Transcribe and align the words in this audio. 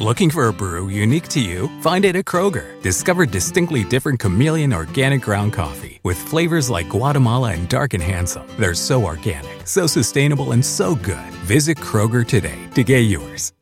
Looking 0.00 0.28
for 0.28 0.48
a 0.48 0.52
brew 0.52 0.88
unique 0.88 1.28
to 1.28 1.40
you? 1.40 1.68
Find 1.80 2.04
it 2.04 2.16
at 2.16 2.24
Kroger. 2.24 2.82
Discover 2.82 3.26
distinctly 3.26 3.84
different 3.84 4.18
chameleon 4.18 4.72
organic 4.72 5.22
ground 5.22 5.52
coffee 5.52 6.00
with 6.02 6.18
flavors 6.18 6.68
like 6.68 6.88
Guatemala 6.88 7.52
and 7.52 7.68
Dark 7.68 7.94
and 7.94 8.02
Handsome. 8.02 8.42
They're 8.58 8.74
so 8.74 9.04
organic, 9.04 9.64
so 9.64 9.86
sustainable, 9.86 10.50
and 10.50 10.64
so 10.64 10.96
good. 10.96 11.30
Visit 11.46 11.78
Kroger 11.78 12.26
today 12.26 12.58
to 12.74 12.82
get 12.82 13.02
yours. 13.02 13.52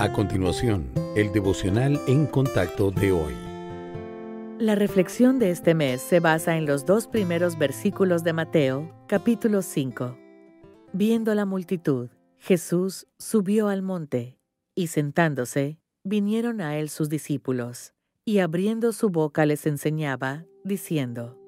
A 0.00 0.10
continuación, 0.12 0.90
el 1.14 1.32
devocional 1.32 2.00
en 2.08 2.26
contacto 2.26 2.90
de 2.90 3.12
hoy. 3.12 3.36
La 4.58 4.74
reflexión 4.74 5.38
de 5.38 5.50
este 5.50 5.74
mes 5.74 6.02
se 6.02 6.18
basa 6.18 6.56
en 6.56 6.66
los 6.66 6.84
dos 6.86 7.06
primeros 7.06 7.56
versículos 7.56 8.24
de 8.24 8.32
Mateo, 8.32 8.90
capítulo 9.06 9.62
5. 9.62 10.16
Viendo 10.92 11.32
la 11.36 11.44
multitud, 11.44 12.08
Jesús 12.46 13.06
subió 13.18 13.68
al 13.68 13.80
monte, 13.80 14.38
y 14.74 14.88
sentándose, 14.88 15.78
vinieron 16.04 16.60
a 16.60 16.76
él 16.76 16.90
sus 16.90 17.08
discípulos, 17.08 17.94
y 18.26 18.40
abriendo 18.40 18.92
su 18.92 19.08
boca 19.08 19.46
les 19.46 19.64
enseñaba, 19.64 20.44
diciendo, 20.62 21.40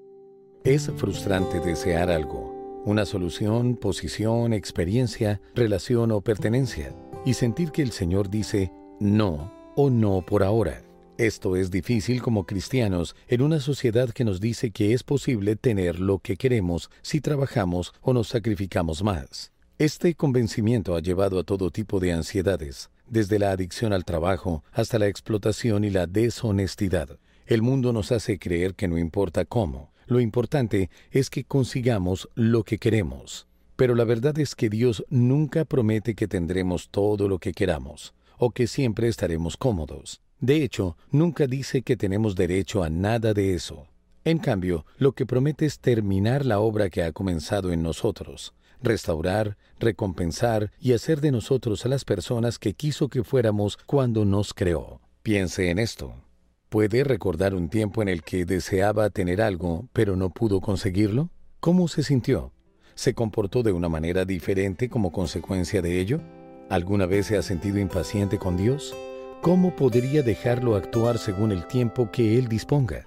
Es 0.64 0.90
frustrante 0.96 1.60
desear 1.60 2.08
algo, 2.10 2.82
una 2.86 3.04
solución, 3.04 3.76
posición, 3.76 4.54
experiencia, 4.54 5.42
relación 5.54 6.12
o 6.12 6.22
pertenencia, 6.22 6.94
y 7.26 7.34
sentir 7.34 7.72
que 7.72 7.82
el 7.82 7.92
Señor 7.92 8.30
dice 8.30 8.72
no 8.98 9.52
o 9.76 9.90
no 9.90 10.24
por 10.24 10.42
ahora. 10.42 10.82
Esto 11.18 11.56
es 11.56 11.70
difícil 11.70 12.22
como 12.22 12.46
cristianos 12.46 13.14
en 13.28 13.42
una 13.42 13.60
sociedad 13.60 14.08
que 14.08 14.24
nos 14.24 14.40
dice 14.40 14.70
que 14.70 14.94
es 14.94 15.02
posible 15.02 15.56
tener 15.56 16.00
lo 16.00 16.20
que 16.20 16.38
queremos 16.38 16.88
si 17.02 17.20
trabajamos 17.20 17.92
o 18.00 18.14
nos 18.14 18.28
sacrificamos 18.28 19.02
más. 19.02 19.52
Este 19.78 20.14
convencimiento 20.14 20.96
ha 20.96 21.00
llevado 21.00 21.38
a 21.38 21.44
todo 21.44 21.70
tipo 21.70 22.00
de 22.00 22.10
ansiedades, 22.10 22.88
desde 23.10 23.38
la 23.38 23.50
adicción 23.50 23.92
al 23.92 24.06
trabajo 24.06 24.64
hasta 24.72 24.98
la 24.98 25.06
explotación 25.06 25.84
y 25.84 25.90
la 25.90 26.06
deshonestidad. 26.06 27.18
El 27.46 27.60
mundo 27.60 27.92
nos 27.92 28.10
hace 28.10 28.38
creer 28.38 28.74
que 28.74 28.88
no 28.88 28.96
importa 28.96 29.44
cómo, 29.44 29.92
lo 30.06 30.20
importante 30.20 30.88
es 31.10 31.28
que 31.28 31.44
consigamos 31.44 32.30
lo 32.34 32.64
que 32.64 32.78
queremos. 32.78 33.48
Pero 33.76 33.94
la 33.94 34.04
verdad 34.04 34.38
es 34.38 34.54
que 34.54 34.70
Dios 34.70 35.04
nunca 35.10 35.66
promete 35.66 36.14
que 36.14 36.26
tendremos 36.26 36.88
todo 36.88 37.28
lo 37.28 37.38
que 37.38 37.52
queramos, 37.52 38.14
o 38.38 38.52
que 38.52 38.68
siempre 38.68 39.08
estaremos 39.08 39.58
cómodos. 39.58 40.22
De 40.40 40.62
hecho, 40.62 40.96
nunca 41.10 41.46
dice 41.46 41.82
que 41.82 41.98
tenemos 41.98 42.34
derecho 42.34 42.82
a 42.82 42.88
nada 42.88 43.34
de 43.34 43.52
eso. 43.52 43.86
En 44.26 44.38
cambio, 44.38 44.84
lo 44.98 45.12
que 45.12 45.24
promete 45.24 45.66
es 45.66 45.78
terminar 45.78 46.44
la 46.44 46.58
obra 46.58 46.90
que 46.90 47.04
ha 47.04 47.12
comenzado 47.12 47.70
en 47.70 47.84
nosotros, 47.84 48.54
restaurar, 48.82 49.56
recompensar 49.78 50.72
y 50.80 50.94
hacer 50.94 51.20
de 51.20 51.30
nosotros 51.30 51.86
a 51.86 51.88
las 51.88 52.04
personas 52.04 52.58
que 52.58 52.74
quiso 52.74 53.08
que 53.08 53.22
fuéramos 53.22 53.76
cuando 53.86 54.24
nos 54.24 54.52
creó. 54.52 55.00
Piense 55.22 55.70
en 55.70 55.78
esto. 55.78 56.12
¿Puede 56.70 57.04
recordar 57.04 57.54
un 57.54 57.68
tiempo 57.68 58.02
en 58.02 58.08
el 58.08 58.24
que 58.24 58.44
deseaba 58.44 59.10
tener 59.10 59.40
algo, 59.40 59.88
pero 59.92 60.16
no 60.16 60.30
pudo 60.30 60.60
conseguirlo? 60.60 61.30
¿Cómo 61.60 61.86
se 61.86 62.02
sintió? 62.02 62.50
¿Se 62.96 63.14
comportó 63.14 63.62
de 63.62 63.70
una 63.70 63.88
manera 63.88 64.24
diferente 64.24 64.88
como 64.88 65.12
consecuencia 65.12 65.82
de 65.82 66.00
ello? 66.00 66.20
¿Alguna 66.68 67.06
vez 67.06 67.26
se 67.26 67.36
ha 67.36 67.42
sentido 67.42 67.78
impaciente 67.78 68.38
con 68.38 68.56
Dios? 68.56 68.92
¿Cómo 69.40 69.76
podría 69.76 70.24
dejarlo 70.24 70.74
actuar 70.74 71.18
según 71.18 71.52
el 71.52 71.68
tiempo 71.68 72.10
que 72.10 72.36
Él 72.36 72.48
disponga? 72.48 73.06